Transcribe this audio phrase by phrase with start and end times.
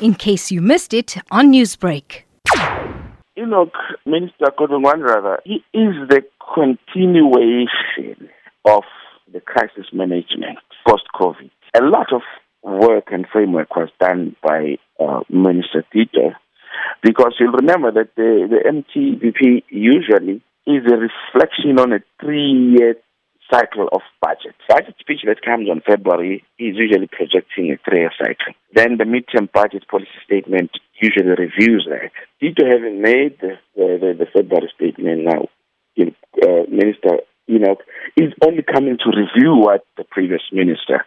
[0.00, 2.22] in case you missed it on Newsbreak.
[3.38, 6.22] Enoch, Minister Wandrava, he is the
[6.54, 8.28] continuation
[8.64, 8.84] of
[9.32, 11.50] the crisis management post-COVID.
[11.74, 12.22] A lot of
[12.62, 16.32] work and framework was done by uh, Minister Tito
[17.02, 22.96] because you'll remember that the, the MTBP usually is a reflection on a three-year
[23.50, 24.54] cycle of budget.
[24.68, 28.54] Budget speech that comes on February is usually projecting a three-year cycle.
[28.74, 30.70] Then the midterm budget policy statement
[31.00, 32.10] usually reviews that.
[32.40, 35.48] Tito having made the, the, the February statement now,
[35.96, 37.82] know, uh, Minister Enoch
[38.16, 41.04] is only coming to review what the previous minister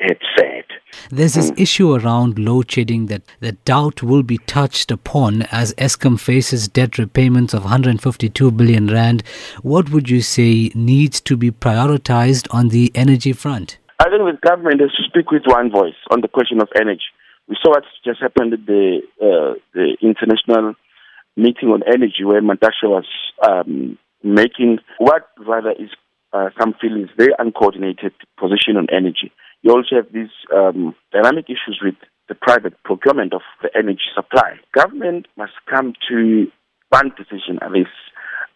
[0.00, 0.64] had said.
[1.10, 6.18] There's this issue around load shedding that the doubt will be touched upon as Eskom
[6.18, 9.22] faces debt repayments of 152 billion rand.
[9.62, 13.78] What would you say needs to be prioritized on the energy front?
[13.98, 17.02] I think the government has to speak with one voice on the question of energy.
[17.48, 20.74] We saw what just happened at the uh, the international
[21.36, 23.06] meeting on energy, where Mantashe was
[23.46, 25.90] um, making what rather is
[26.32, 29.32] uh, some feelings very uncoordinated position on energy.
[29.62, 31.94] You also have these um, dynamic issues with
[32.28, 34.56] the private procurement of the energy supply.
[34.74, 36.46] Government must come to
[36.88, 37.58] one decision.
[37.60, 37.84] Are they,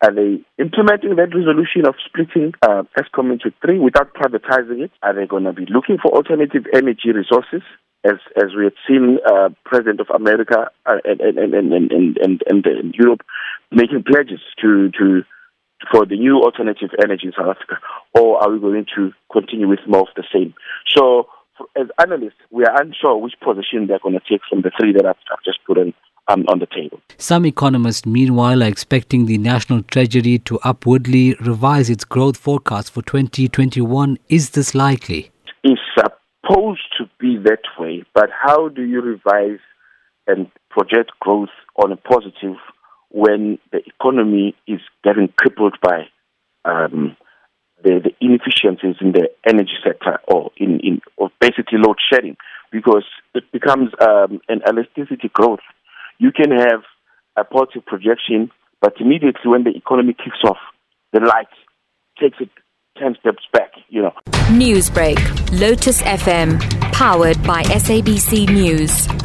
[0.03, 4.93] are they implementing that resolution of splitting uh, Eskom into three without privatizing it?
[5.03, 7.63] Are they going to be looking for alternative energy resources?
[8.05, 12.43] As, as we had seen, uh, President of America uh, and, and, and, and, and,
[12.47, 13.23] and, and Europe
[13.71, 15.23] making pledges to, to
[15.91, 17.77] for the new alternative energy in South Africa,
[18.15, 20.55] or are we going to continue with more of the same?
[20.89, 24.71] So, for, as analysts, we are unsure which position they're going to take from the
[24.79, 25.95] three that I've, I've just put in,
[26.29, 27.01] um, on the table.
[27.19, 33.03] Some economists, meanwhile, are expecting the National Treasury to upwardly revise its growth forecast for
[33.03, 34.19] 2021.
[34.29, 35.31] Is this likely?
[35.63, 39.61] It's supposed to be that way, but how do you revise
[40.27, 42.57] and project growth on a positive
[43.15, 46.09] when the economy is getting crippled by
[46.65, 47.17] um,
[47.81, 52.37] the, the, inefficiencies in the energy sector or in, in or basically load shedding
[52.73, 55.61] because it becomes um, an elasticity growth.
[56.19, 56.83] You can have
[57.37, 58.51] a positive projection,
[58.81, 60.59] but immediately when the economy kicks off,
[61.13, 61.47] the light
[62.21, 62.51] takes it
[62.99, 64.13] 10 steps back, you know.
[64.51, 65.19] Newsbreak,
[65.61, 66.61] Lotus FM,
[66.93, 69.24] powered by SABC News.